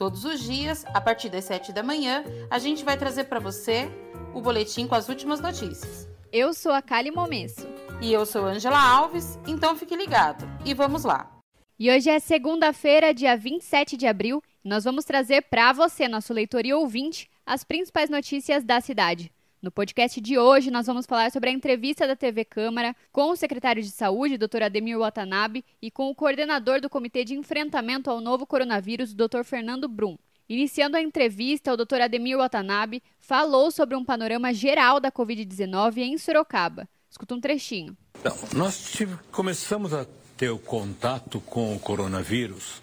[0.00, 3.86] Todos os dias, a partir das 7 da manhã, a gente vai trazer para você
[4.32, 6.08] o boletim com as últimas notícias.
[6.32, 7.68] Eu sou a Kali Momesso.
[8.00, 10.48] E eu sou Angela Alves, então fique ligado.
[10.64, 11.30] E vamos lá.
[11.78, 16.32] E hoje é segunda-feira, dia 27 de abril, e nós vamos trazer para você, nosso
[16.32, 19.30] leitor e ouvinte, as principais notícias da cidade.
[19.62, 23.36] No podcast de hoje, nós vamos falar sobre a entrevista da TV Câmara com o
[23.36, 24.62] secretário de Saúde, Dr.
[24.62, 29.44] Ademir Watanabe, e com o coordenador do Comitê de Enfrentamento ao Novo Coronavírus, Dr.
[29.44, 30.16] Fernando Brum.
[30.48, 32.00] Iniciando a entrevista, o Dr.
[32.00, 36.88] Ademir Watanabe falou sobre um panorama geral da Covid-19 em Sorocaba.
[37.10, 37.94] Escuta um trechinho.
[38.24, 40.06] Não, nós tive, começamos a
[40.38, 42.80] ter o contato com o coronavírus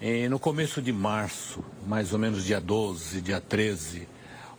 [0.00, 4.08] eh, no começo de março, mais ou menos dia 12, dia 13,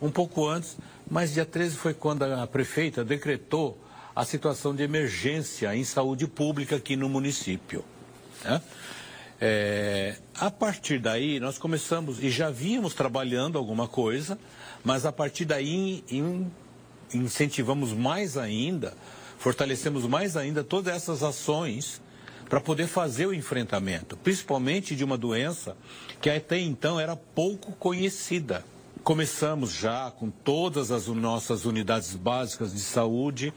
[0.00, 0.78] um pouco antes
[1.10, 3.78] mas dia 13 foi quando a prefeita decretou
[4.14, 7.84] a situação de emergência em saúde pública aqui no município.
[8.44, 8.62] Né?
[9.40, 14.38] É, a partir daí, nós começamos, e já vínhamos trabalhando alguma coisa,
[14.84, 16.50] mas a partir daí in,
[17.12, 18.94] incentivamos mais ainda,
[19.38, 22.00] fortalecemos mais ainda todas essas ações
[22.48, 25.76] para poder fazer o enfrentamento, principalmente de uma doença
[26.20, 28.64] que até então era pouco conhecida.
[29.04, 33.52] Começamos já com todas as nossas unidades básicas de saúde,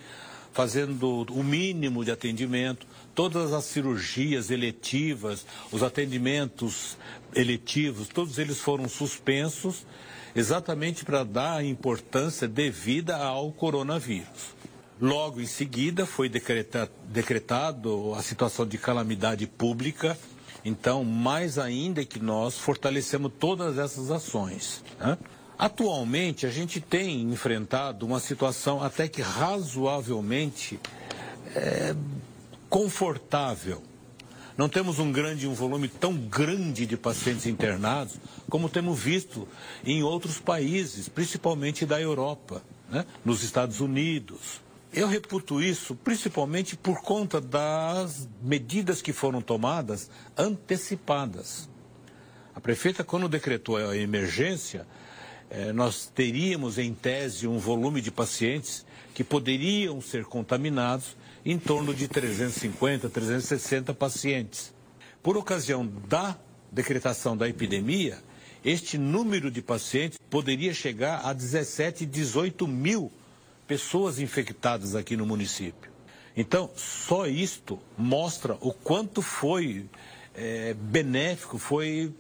[0.52, 6.98] fazendo o mínimo de atendimento, todas as cirurgias eletivas, os atendimentos
[7.34, 9.88] eletivos, todos eles foram suspensos,
[10.36, 14.54] exatamente para dar a importância devida ao coronavírus.
[15.00, 20.18] Logo em seguida foi decretado, decretado a situação de calamidade pública
[20.68, 24.84] então, mais ainda que nós fortalecemos todas essas ações.
[25.00, 25.18] Né?
[25.58, 30.80] Atualmente, a gente tem enfrentado uma situação até que razoavelmente
[31.56, 31.96] é,
[32.70, 33.82] confortável.
[34.56, 38.20] Não temos um grande, um volume tão grande de pacientes internados
[38.50, 39.48] como temos visto
[39.84, 43.06] em outros países, principalmente da Europa, né?
[43.26, 44.62] nos Estados Unidos.
[44.94, 51.68] Eu reputo isso principalmente por conta das medidas que foram tomadas antecipadas.
[52.56, 54.88] A prefeita, quando decretou a emergência,
[55.50, 61.16] eh, nós teríamos, em tese, um volume de pacientes que poderiam ser contaminados
[61.46, 64.74] em torno de 350, 360 pacientes.
[65.24, 66.38] Por ocasião da
[66.72, 68.20] decretação da epidemia,
[68.64, 73.12] este número de pacientes poderia chegar a 17, 18 mil
[73.66, 75.92] pessoas infectadas aqui no município.
[76.36, 79.90] Então, só isto mostra o quanto foi
[80.36, 82.14] é, benéfico, foi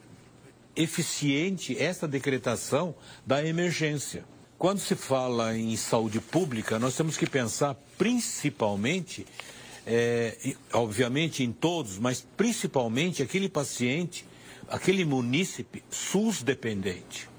[0.78, 2.96] eficiente essa decretação
[3.26, 4.24] da emergência.
[4.58, 9.26] Quando se fala em saúde pública, nós temos que pensar principalmente,
[9.86, 14.26] é, obviamente em todos, mas principalmente aquele paciente,
[14.70, 17.30] aquele munícipe SUS dependente.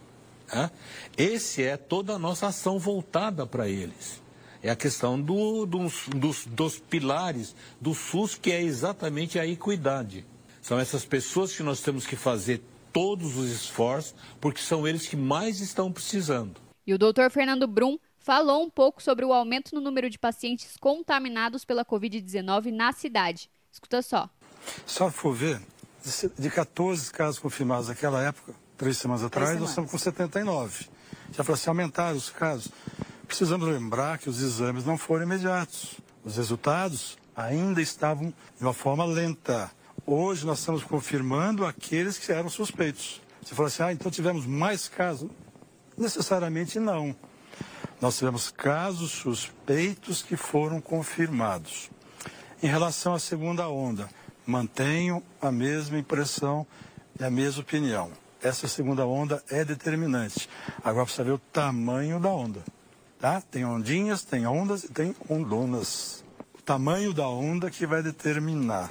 [0.53, 0.70] Né?
[1.16, 4.22] Esse é toda a nossa ação voltada para eles.
[4.62, 10.25] É a questão do, dos, dos, dos pilares do SUS, que é exatamente a equidade.
[10.60, 12.60] São essas pessoas que nós temos que fazer
[12.93, 16.60] todos os esforços, porque são eles que mais estão precisando.
[16.87, 20.76] E o doutor Fernando Brum falou um pouco sobre o aumento no número de pacientes
[20.78, 23.50] contaminados pela Covid-19 na cidade.
[23.72, 24.28] Escuta só.
[24.87, 25.60] Só for ver,
[26.38, 29.60] de 14 casos confirmados naquela época, três semanas atrás, três semanas.
[29.60, 30.88] nós estamos com 79.
[31.32, 32.69] Já falou assim, aumentaram os casos.
[33.26, 35.97] Precisamos lembrar que os exames não foram imediatos.
[36.25, 39.70] Os resultados ainda estavam de uma forma lenta.
[40.11, 43.21] Hoje nós estamos confirmando aqueles que eram suspeitos.
[43.43, 45.31] Você falou assim, ah, então tivemos mais casos?
[45.99, 47.15] Necessariamente não.
[48.00, 51.91] Nós tivemos casos suspeitos que foram confirmados.
[52.62, 54.09] Em relação à segunda onda,
[54.47, 56.67] mantenho a mesma impressão
[57.21, 58.11] e a mesma opinião.
[58.43, 60.49] Essa segunda onda é determinante.
[60.82, 62.65] Agora precisa ver o tamanho da onda.
[63.21, 63.43] Tá?
[63.43, 66.25] Tem ondinhas, tem ondas e tem ondonas.
[66.59, 68.88] O tamanho da onda que vai determinar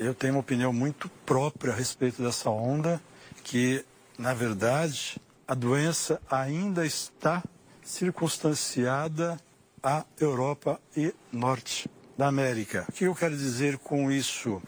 [0.00, 3.00] eu tenho uma opinião muito própria a respeito dessa onda,
[3.44, 3.84] que,
[4.18, 7.44] na verdade, a doença ainda está
[7.84, 9.38] circunstanciada
[9.82, 12.86] à Europa e Norte da América.
[12.88, 14.62] O que eu quero dizer com isso?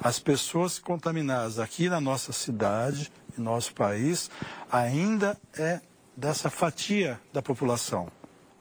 [0.00, 4.30] As pessoas contaminadas aqui na nossa cidade, em nosso país,
[4.70, 5.80] ainda é
[6.16, 8.08] dessa fatia da população.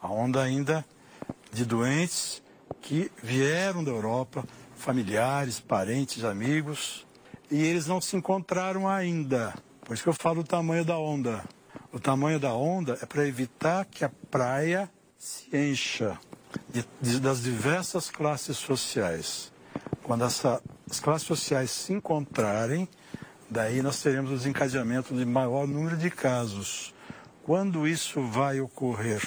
[0.01, 0.83] A onda ainda
[1.51, 2.41] de doentes
[2.81, 4.43] que vieram da Europa,
[4.79, 7.05] familiares, parentes, amigos,
[7.51, 9.53] e eles não se encontraram ainda.
[9.83, 11.43] Por isso que eu falo o tamanho da onda.
[11.91, 16.17] O tamanho da onda é para evitar que a praia se encha
[16.71, 19.51] de, de, das diversas classes sociais.
[20.03, 22.87] Quando essa, as classes sociais se encontrarem,
[23.49, 26.93] daí nós teremos o desencadeamento de maior número de casos.
[27.43, 29.21] Quando isso vai ocorrer?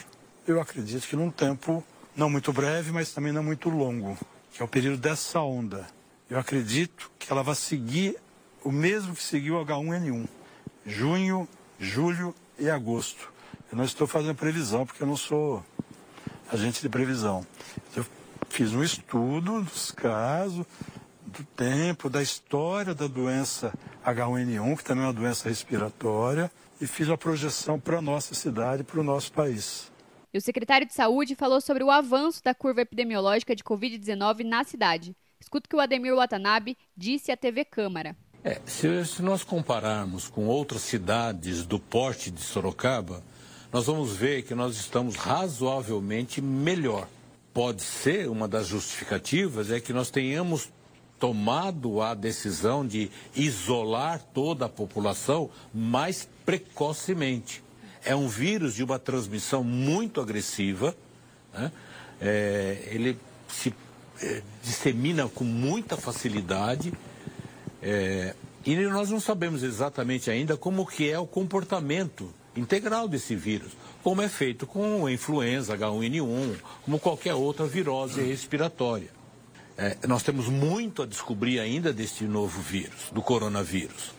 [0.47, 1.85] Eu acredito que num tempo
[2.17, 4.17] não muito breve, mas também não muito longo,
[4.53, 5.87] que é o período dessa onda.
[6.29, 8.17] Eu acredito que ela vai seguir
[8.65, 10.29] o mesmo que seguiu o H1N1,
[10.87, 13.33] junho, julho e agosto.
[13.71, 15.65] Eu não estou fazendo previsão, porque eu não sou
[16.51, 17.47] agente de previsão.
[17.97, 18.05] Eu
[18.49, 20.65] fiz um estudo dos casos,
[21.27, 23.73] do tempo, da história da doença
[24.05, 26.51] H1N1, que também é uma doença respiratória,
[26.81, 29.92] e fiz uma projeção para a nossa cidade, para o nosso país.
[30.35, 34.65] E o secretário de Saúde falou sobre o avanço da curva epidemiológica de Covid-19 na
[34.65, 35.15] cidade.
[35.39, 38.17] Escuta o que o Ademir Watanabe disse à TV Câmara.
[38.43, 43.23] É, se, se nós compararmos com outras cidades do porte de Sorocaba,
[43.71, 47.07] nós vamos ver que nós estamos razoavelmente melhor.
[47.53, 50.71] Pode ser uma das justificativas é que nós tenhamos
[51.19, 57.63] tomado a decisão de isolar toda a população mais precocemente
[58.05, 60.95] é um vírus de uma transmissão muito agressiva,
[61.53, 61.73] né?
[62.21, 63.19] é, ele
[63.49, 63.75] se
[64.21, 66.93] é, dissemina com muita facilidade
[67.83, 68.35] é,
[68.65, 73.73] e nós não sabemos exatamente ainda como que é o comportamento integral desse vírus,
[74.03, 79.11] como é feito com a influenza H1N1, como qualquer outra virose respiratória.
[79.77, 84.13] É, nós temos muito a descobrir ainda deste novo vírus, do coronavírus.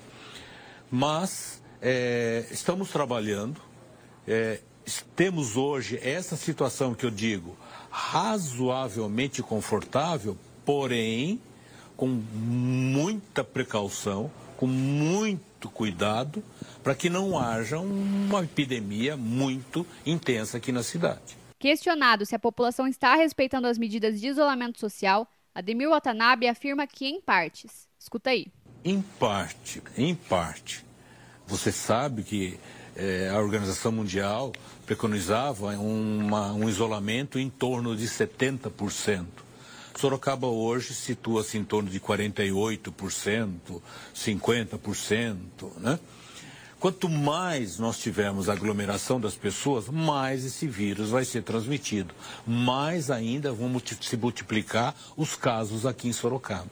[0.91, 3.61] Mas é, estamos trabalhando,
[4.27, 4.59] é,
[5.15, 7.55] temos hoje essa situação que eu digo
[7.89, 11.39] razoavelmente confortável, porém
[11.95, 16.43] com muita precaução, com muito cuidado,
[16.83, 21.37] para que não haja uma epidemia muito intensa aqui na cidade.
[21.59, 27.05] Questionado se a população está respeitando as medidas de isolamento social, Ademir Watanabe afirma que
[27.05, 27.87] em partes.
[27.99, 28.47] Escuta aí.
[28.83, 30.83] Em parte, em parte.
[31.45, 32.59] Você sabe que
[32.95, 34.53] é, a Organização Mundial
[34.85, 39.25] preconizava uma, um isolamento em torno de 70%.
[39.95, 43.81] Sorocaba hoje situa-se em torno de 48%,
[44.15, 45.37] 50%,
[45.77, 45.99] né?
[46.79, 52.13] Quanto mais nós tivermos aglomeração das pessoas, mais esse vírus vai ser transmitido.
[52.45, 56.67] Mais ainda vão se multiplicar os casos aqui em Sorocaba.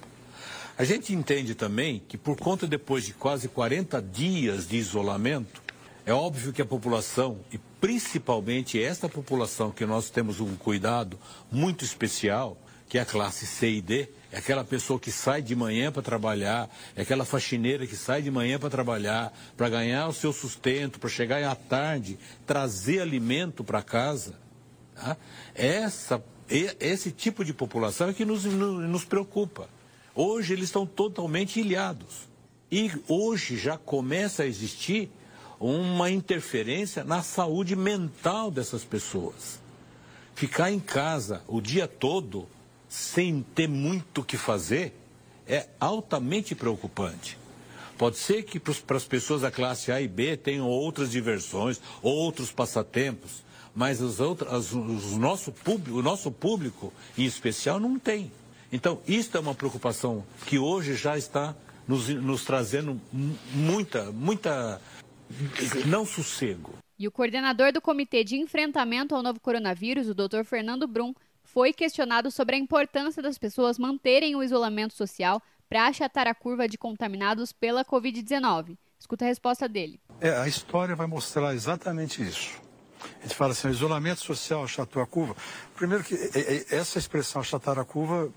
[0.77, 5.61] A gente entende também que por conta depois de quase 40 dias de isolamento,
[6.05, 11.19] é óbvio que a população, e principalmente esta população que nós temos um cuidado
[11.51, 12.57] muito especial,
[12.89, 16.01] que é a classe C e D, é aquela pessoa que sai de manhã para
[16.01, 20.99] trabalhar, é aquela faxineira que sai de manhã para trabalhar, para ganhar o seu sustento,
[20.99, 24.33] para chegar à tarde, trazer alimento para casa.
[24.95, 25.15] Tá?
[25.53, 29.69] Essa, esse tipo de população é que nos, nos preocupa.
[30.15, 32.29] Hoje eles estão totalmente ilhados.
[32.71, 35.11] E hoje já começa a existir
[35.61, 39.59] uma interferência na saúde mental dessas pessoas.
[40.33, 42.47] Ficar em casa o dia todo
[42.89, 44.93] sem ter muito o que fazer
[45.47, 47.37] é altamente preocupante.
[47.97, 52.51] Pode ser que para as pessoas da classe A e B tenham outras diversões, outros
[52.51, 53.43] passatempos,
[53.75, 58.31] mas os outros, as, os nosso público, o nosso público, em especial, não tem.
[58.71, 61.55] Então, isso é uma preocupação que hoje já está
[61.87, 62.99] nos, nos trazendo
[63.53, 64.81] muita, muita
[65.85, 66.73] não sossego.
[66.97, 70.43] E o coordenador do Comitê de Enfrentamento ao Novo Coronavírus, o Dr.
[70.43, 76.27] Fernando Brum, foi questionado sobre a importância das pessoas manterem o isolamento social para achatar
[76.27, 78.77] a curva de contaminados pela Covid-19.
[78.99, 79.99] Escuta a resposta dele.
[80.19, 82.61] É, a história vai mostrar exatamente isso.
[83.19, 85.35] A gente fala assim, o isolamento social achatou a curva.
[85.75, 86.13] Primeiro que
[86.69, 88.29] essa expressão achatar a curva,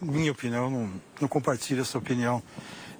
[0.00, 2.42] minha opinião, não, não compartilho essa opinião.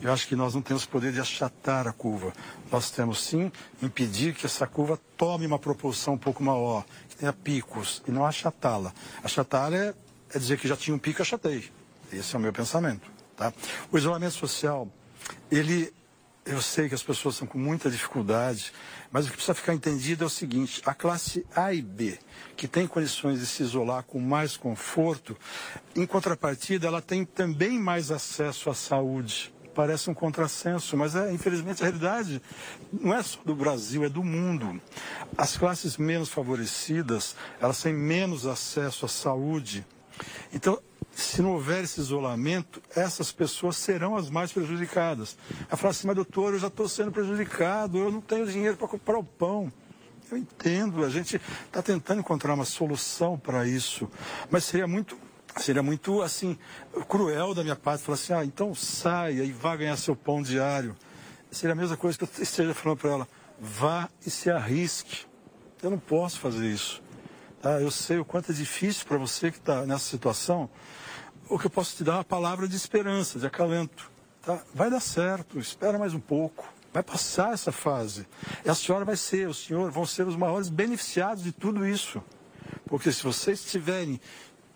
[0.01, 2.33] Eu acho que nós não temos poder de achatar a curva.
[2.71, 3.51] Nós temos sim
[3.83, 8.25] impedir que essa curva tome uma proporção um pouco maior, que tenha picos, e não
[8.25, 8.93] achatá-la.
[9.25, 9.95] Achatá-la é,
[10.33, 11.69] é dizer que já tinha um pico, achatei.
[12.13, 13.11] Esse é o meu pensamento.
[13.37, 13.53] Tá?
[13.91, 14.89] O isolamento social,
[15.51, 15.93] ele,
[16.47, 18.73] eu sei que as pessoas estão com muita dificuldade,
[19.11, 22.17] mas o que precisa ficar entendido é o seguinte: a classe A e B,
[22.57, 25.37] que tem condições de se isolar com mais conforto,
[25.97, 31.85] em contrapartida, ela tem também mais acesso à saúde parece um contrassenso, mas é, infelizmente,
[31.85, 32.43] a realidade
[32.93, 34.83] não é só do Brasil, é do mundo.
[35.37, 39.87] As classes menos favorecidas, elas têm menos acesso à saúde.
[40.53, 40.81] Então,
[41.13, 45.39] se não houver esse isolamento, essas pessoas serão as mais prejudicadas.
[45.71, 48.89] A falar assim, mas doutor, eu já estou sendo prejudicado, eu não tenho dinheiro para
[48.89, 49.73] comprar o pão.
[50.29, 54.11] Eu entendo, a gente está tentando encontrar uma solução para isso,
[54.51, 55.17] mas seria muito
[55.57, 56.59] seria muito assim
[57.09, 60.97] cruel da minha parte falar assim, ah, então saia e vá ganhar seu pão diário.
[61.51, 63.29] Seria a mesma coisa que eu esteja falando para ela,
[63.59, 65.27] vá e se arrisque.
[65.83, 67.03] Eu não posso fazer isso.
[67.63, 67.81] Tá?
[67.81, 70.69] Eu sei o quanto é difícil para você que está nessa situação.
[71.49, 74.11] O que eu posso te dar é uma palavra de esperança, de acalento.
[74.43, 74.63] Tá?
[74.75, 76.69] Vai dar certo, espera mais um pouco.
[76.93, 78.27] Vai passar essa fase.
[78.65, 82.23] E a senhora vai ser, o senhor vão ser os maiores beneficiados de tudo isso.
[82.87, 84.21] Porque se vocês estiverem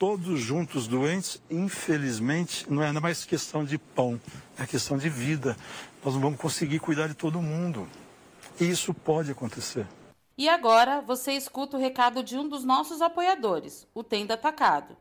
[0.02, 4.20] todos juntos doentes, infelizmente, não é mais questão de pão,
[4.58, 5.56] é questão de vida.
[6.04, 7.88] Nós não vamos conseguir cuidar de todo mundo.
[8.60, 9.86] E isso pode acontecer.
[10.36, 14.96] E agora você escuta o recado de um dos nossos apoiadores, o Tenda Atacado.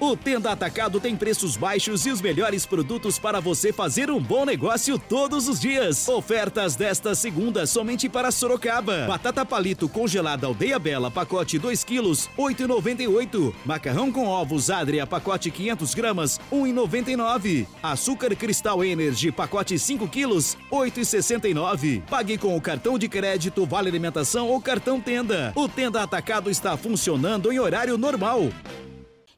[0.00, 4.46] O Tenda Atacado tem preços baixos e os melhores produtos para você fazer um bom
[4.46, 6.08] negócio todos os dias.
[6.08, 9.04] Ofertas desta segunda somente para Sorocaba.
[9.06, 13.52] Batata palito congelada Aldeia Bela, pacote 2 quilos, 8,98.
[13.66, 17.66] Macarrão com ovos Adria, pacote 500 gramas, 1,99.
[17.82, 22.00] Açúcar Cristal Energy, pacote 5 quilos, 8,69.
[22.08, 25.52] Pague com o cartão de crédito, vale alimentação ou cartão Tenda.
[25.54, 28.48] O Tenda Atacado está funcionando em horário normal.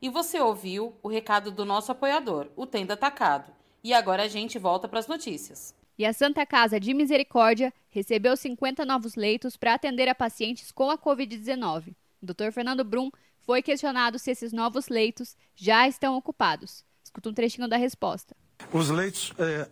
[0.03, 3.53] E você ouviu o recado do nosso apoiador, o Tenda Atacado.
[3.85, 5.73] E agora a gente volta para as notícias.
[5.97, 10.91] E a Santa Casa de Misericórdia recebeu 50 novos leitos para atender a pacientes com
[10.91, 11.95] a Covid-19.
[12.21, 12.51] O Dr.
[12.53, 13.13] Fernando Brum
[13.47, 16.85] foi questionado se esses novos leitos já estão ocupados.
[17.05, 18.35] Escuta um trechinho da resposta.
[18.73, 19.69] Os leitos, é,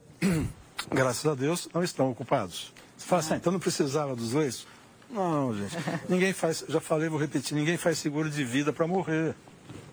[0.95, 2.73] graças a Deus, não estão ocupados.
[2.97, 4.65] Você fala assim, ah, então não precisava dos leitos?
[5.11, 5.77] Não, gente.
[6.09, 9.35] Ninguém faz, já falei, vou repetir, ninguém faz seguro de vida para morrer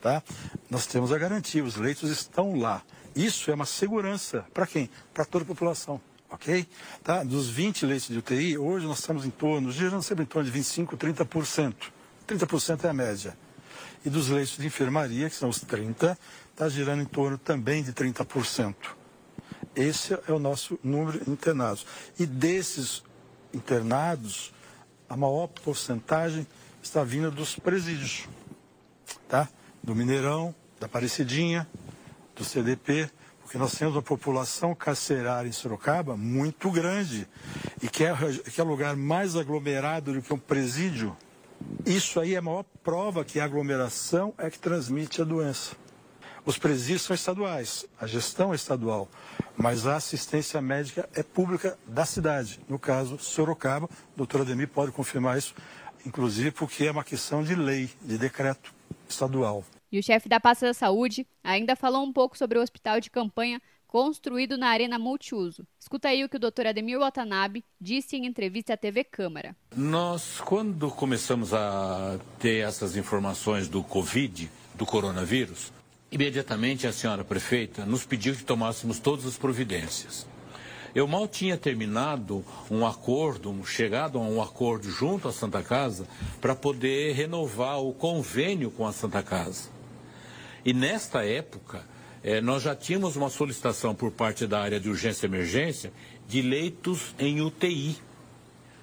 [0.02, 0.24] tá?
[0.70, 2.82] Nós temos a garantia, os leitos estão lá.
[3.16, 4.90] Isso é uma segurança para quem?
[5.14, 6.68] Para toda a população, ok?
[7.04, 7.24] Tá?
[7.24, 10.52] Dos 20 leitos de UTI, hoje nós estamos em torno, girando sempre em torno de
[10.52, 11.76] 25, 30%.
[12.28, 13.38] 30% é a média.
[14.06, 16.18] E dos leitos de enfermaria, que são os 30,
[16.52, 18.76] está girando em torno também de 30%.
[19.76, 21.86] Esse é o nosso número de internados.
[22.20, 23.04] E desses
[23.54, 24.54] internados,
[25.10, 26.46] a maior porcentagem
[26.82, 28.28] está vindo dos presídios,
[29.28, 29.48] tá?
[29.88, 31.66] Do Mineirão, da Aparecidinha,
[32.36, 33.10] do CDP,
[33.42, 37.26] porque nós temos uma população carcerária em Sorocaba muito grande
[37.82, 38.14] e que é,
[38.54, 41.16] que é lugar mais aglomerado do que um presídio.
[41.86, 45.74] Isso aí é a maior prova que a aglomeração é que transmite a doença.
[46.46, 49.08] Os presídios são estaduais, a gestão é estadual,
[49.56, 52.60] mas a assistência médica é pública da cidade.
[52.68, 55.56] No caso, Sorocaba, o doutor Ademir pode confirmar isso,
[56.06, 58.76] inclusive porque é uma questão de lei, de decreto
[59.08, 59.64] estadual.
[59.92, 63.10] E o chefe da pasta da saúde ainda falou um pouco sobre o hospital de
[63.10, 65.66] campanha construído na Arena Multiuso.
[65.80, 66.68] Escuta aí o que o Dr.
[66.68, 69.56] Ademir Watanabe disse em entrevista à TV Câmara.
[69.76, 75.72] Nós, quando começamos a ter essas informações do Covid, do coronavírus,
[76.12, 80.28] imediatamente a senhora prefeita nos pediu que tomássemos todas as providências.
[80.94, 86.08] Eu mal tinha terminado um acordo, um, chegado a um acordo junto à Santa Casa
[86.42, 89.77] para poder renovar o convênio com a Santa Casa.
[90.68, 91.82] E nesta época,
[92.22, 95.94] eh, nós já tínhamos uma solicitação por parte da área de urgência e emergência
[96.28, 97.96] de leitos em UTI.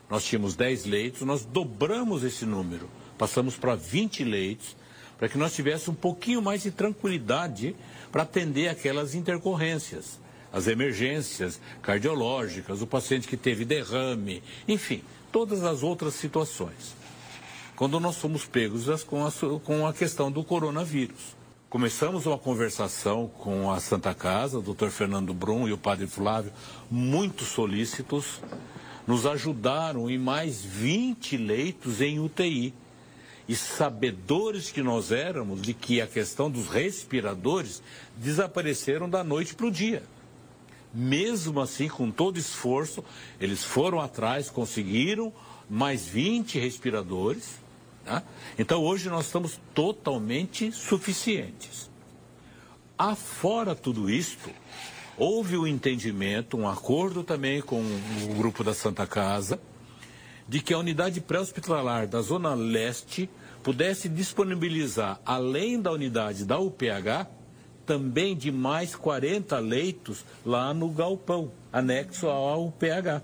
[0.08, 2.88] Nós tínhamos 10 leitos, nós dobramos esse número,
[3.18, 4.74] passamos para 20 leitos,
[5.18, 7.76] para que nós tivéssemos um pouquinho mais de tranquilidade
[8.10, 10.18] para atender aquelas intercorrências,
[10.50, 16.96] as emergências cardiológicas, o paciente que teve derrame, enfim, todas as outras situações.
[17.76, 19.30] Quando nós fomos pegos com a,
[19.62, 21.43] com a questão do coronavírus.
[21.68, 26.52] Começamos uma conversação com a Santa Casa, o doutor Fernando Brum e o padre Flávio,
[26.88, 28.40] muito solícitos,
[29.08, 32.72] nos ajudaram em mais 20 leitos em UTI.
[33.48, 37.82] E sabedores que nós éramos de que a questão dos respiradores
[38.16, 40.04] desapareceram da noite para o dia.
[40.94, 43.04] Mesmo assim, com todo esforço,
[43.40, 45.32] eles foram atrás, conseguiram
[45.68, 47.63] mais 20 respiradores
[48.04, 48.22] Tá?
[48.58, 51.90] Então hoje nós estamos totalmente suficientes.
[52.98, 54.50] Afora tudo isto,
[55.16, 59.58] houve um entendimento, um acordo também com o grupo da Santa Casa,
[60.46, 63.28] de que a unidade pré-hospitalar da Zona Leste
[63.62, 67.26] pudesse disponibilizar, além da unidade da UPH,
[67.86, 73.22] também de mais 40 leitos lá no galpão, anexo ao PH,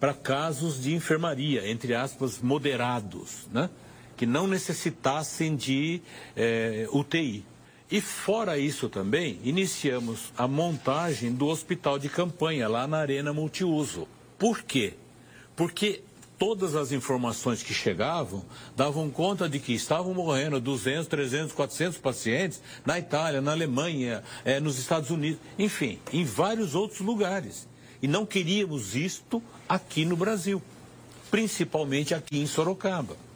[0.00, 3.68] para casos de enfermaria, entre aspas, moderados, né?
[4.18, 6.02] Que não necessitassem de
[6.36, 7.46] eh, UTI.
[7.90, 14.08] E fora isso também, iniciamos a montagem do hospital de campanha lá na Arena Multiuso.
[14.36, 14.94] Por quê?
[15.54, 16.02] Porque
[16.36, 18.44] todas as informações que chegavam
[18.76, 24.58] davam conta de que estavam morrendo 200, 300, 400 pacientes na Itália, na Alemanha, é,
[24.58, 27.68] nos Estados Unidos, enfim, em vários outros lugares.
[28.02, 30.60] E não queríamos isto aqui no Brasil,
[31.30, 33.27] principalmente aqui em Sorocaba.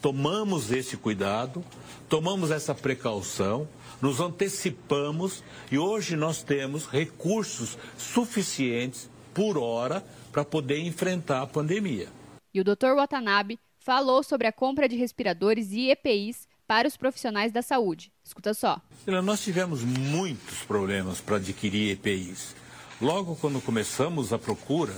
[0.00, 1.64] Tomamos esse cuidado,
[2.08, 3.68] tomamos essa precaução,
[4.00, 12.08] nos antecipamos e hoje nós temos recursos suficientes por hora para poder enfrentar a pandemia.
[12.54, 12.94] E o Dr.
[12.96, 18.12] Watanabe falou sobre a compra de respiradores e EPIs para os profissionais da saúde.
[18.22, 18.80] Escuta só.
[19.24, 22.54] Nós tivemos muitos problemas para adquirir EPIs.
[23.00, 24.92] Logo quando começamos a procura,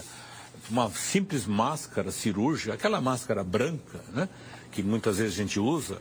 [0.71, 4.29] uma simples máscara cirúrgica, aquela máscara branca, né,
[4.71, 6.01] que muitas vezes a gente usa,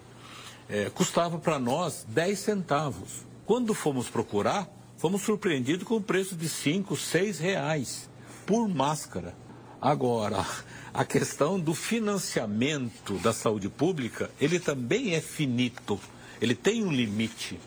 [0.69, 3.25] é, custava para nós 10 centavos.
[3.45, 8.09] Quando fomos procurar, fomos surpreendidos com o preço de 5, 6 reais
[8.45, 9.35] por máscara.
[9.81, 10.45] Agora,
[10.93, 15.99] a questão do financiamento da saúde pública, ele também é finito,
[16.41, 17.59] ele tem um limite.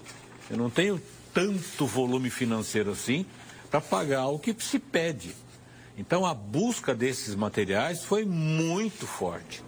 [0.51, 1.01] Eu não tenho
[1.33, 3.25] tanto volume financeiro assim
[3.71, 5.35] para pagar o que se pede.
[5.97, 9.63] Então a busca desses materiais foi muito forte.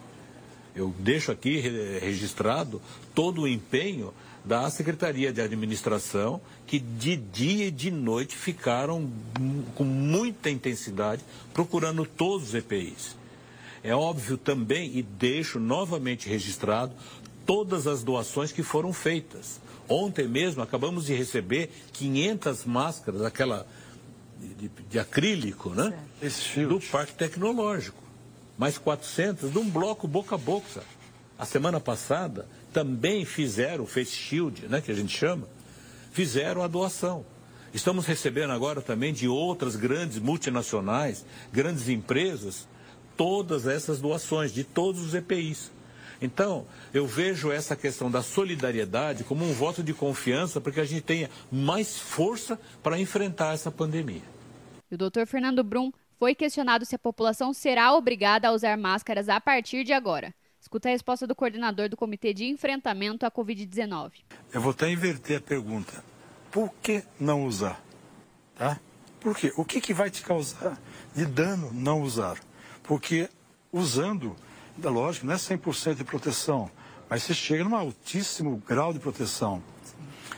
[0.75, 1.57] Eu deixo aqui
[1.99, 2.81] registrado
[3.13, 4.13] todo o empenho
[4.43, 9.09] da Secretaria de Administração, que de dia e de noite ficaram
[9.73, 13.15] com muita intensidade procurando todos os EPIs.
[13.83, 16.93] É óbvio também, e deixo novamente registrado,
[17.45, 19.59] todas as doações que foram feitas.
[19.87, 23.67] Ontem mesmo acabamos de receber 500 máscaras, aquela
[24.39, 25.97] de, de acrílico, né?
[26.67, 28.03] Do Parque Tecnológico.
[28.57, 30.83] Mais 400 de um bloco boca a boca.
[31.37, 35.47] A semana passada também fizeram o Face Shield, né, que a gente chama,
[36.11, 37.25] fizeram a doação.
[37.73, 42.67] Estamos recebendo agora também de outras grandes multinacionais, grandes empresas,
[43.17, 45.71] todas essas doações, de todos os EPIs.
[46.21, 50.85] Então, eu vejo essa questão da solidariedade como um voto de confiança para que a
[50.85, 54.21] gente tenha mais força para enfrentar essa pandemia.
[54.91, 59.39] o doutor Fernando Brum foi questionado se a população será obrigada a usar máscaras a
[59.41, 60.33] partir de agora.
[60.59, 64.13] Escuta a resposta do coordenador do Comitê de Enfrentamento à Covid-19.
[64.51, 66.03] Eu vou até inverter a pergunta.
[66.51, 67.79] Por que não usar?
[68.55, 68.79] Tá?
[69.19, 69.53] Por quê?
[69.57, 70.79] O que, que vai te causar
[71.13, 72.39] de dano não usar?
[72.81, 73.29] Porque
[73.71, 74.35] usando,
[74.83, 76.69] é lógico, não é 100% de proteção,
[77.09, 79.61] mas você chega num altíssimo grau de proteção.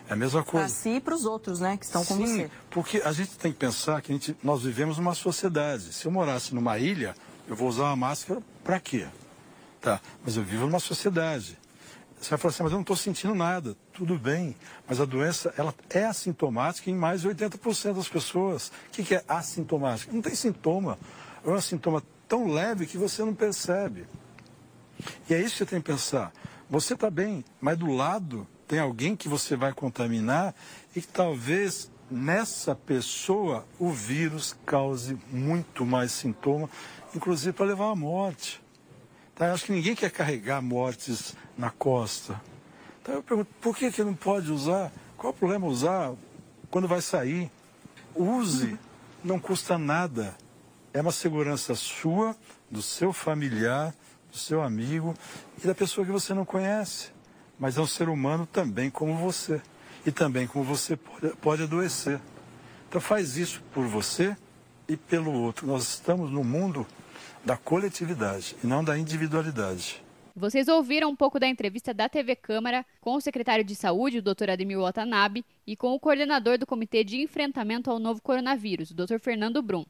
[0.10, 0.68] É a mesma coisa.
[0.68, 2.52] Para si e para os outros, né, que estão Sim, com você.
[2.70, 5.92] porque a gente tem que pensar que a gente, nós vivemos numa sociedade.
[5.92, 7.14] Se eu morasse numa ilha,
[7.48, 9.06] eu vou usar uma máscara para quê?
[9.82, 11.58] Tá, mas eu vivo numa sociedade.
[12.20, 13.76] Você vai falar assim, mas eu não estou sentindo nada.
[13.94, 14.56] Tudo bem,
[14.88, 18.70] mas a doença ela é assintomática em mais de 80% das pessoas.
[18.70, 20.12] O que, que é assintomática?
[20.12, 20.98] Não tem sintoma.
[21.46, 24.06] É um sintoma tão leve que você não percebe.
[25.30, 26.32] E é isso que você tem que pensar.
[26.70, 30.54] Você está bem, mas do lado tem alguém que você vai contaminar
[30.96, 36.70] e que talvez nessa pessoa o vírus cause muito mais sintoma,
[37.16, 38.62] inclusive para levar à morte.
[39.36, 39.48] Tá?
[39.48, 42.42] Eu acho que ninguém quer carregar mortes na costa.
[43.02, 44.92] Então eu pergunto, por que, que não pode usar?
[45.18, 46.14] Qual o problema usar
[46.70, 47.50] quando vai sair?
[48.16, 48.78] Use,
[49.24, 50.36] não custa nada.
[50.94, 52.36] É uma segurança sua,
[52.70, 53.94] do seu familiar,
[54.32, 55.14] do seu amigo
[55.62, 57.12] e da pessoa que você não conhece.
[57.60, 59.62] Mas é um ser humano também como você.
[60.06, 62.20] E também como você pode, pode adoecer.
[62.88, 64.36] Então faz isso por você
[64.88, 65.68] e pelo outro.
[65.68, 66.86] Nós estamos no mundo
[67.44, 70.02] da coletividade e não da individualidade.
[70.36, 74.22] Vocês ouviram um pouco da entrevista da TV Câmara com o secretário de Saúde, o
[74.22, 74.52] Dr.
[74.52, 79.18] Ademir Watanabe, e com o coordenador do Comitê de Enfrentamento ao Novo Coronavírus, o Dr.
[79.20, 79.84] Fernando Brum.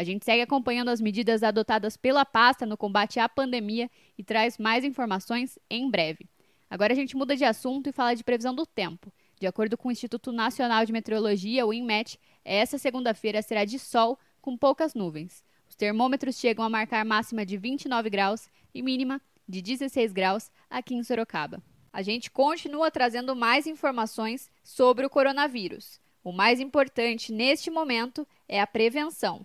[0.00, 4.56] A gente segue acompanhando as medidas adotadas pela pasta no combate à pandemia e traz
[4.56, 6.26] mais informações em breve.
[6.70, 9.12] Agora a gente muda de assunto e fala de previsão do tempo.
[9.38, 14.18] De acordo com o Instituto Nacional de Meteorologia, o INMET, essa segunda-feira será de sol
[14.40, 15.44] com poucas nuvens.
[15.68, 20.94] Os termômetros chegam a marcar máxima de 29 graus e mínima de 16 graus aqui
[20.94, 21.62] em Sorocaba.
[21.92, 26.00] A gente continua trazendo mais informações sobre o coronavírus.
[26.24, 29.44] O mais importante neste momento é a prevenção.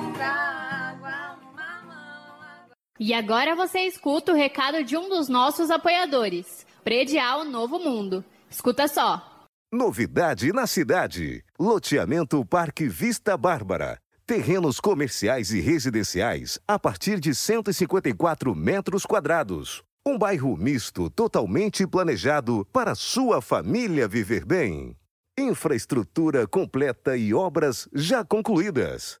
[3.03, 8.23] E agora você escuta o recado de um dos nossos apoiadores, Predial Novo Mundo.
[8.47, 9.47] Escuta só.
[9.73, 11.43] Novidade na cidade.
[11.59, 13.97] Loteamento Parque Vista Bárbara.
[14.23, 19.81] Terrenos comerciais e residenciais a partir de 154 metros quadrados.
[20.05, 24.95] Um bairro misto totalmente planejado para sua família viver bem.
[25.35, 29.20] Infraestrutura completa e obras já concluídas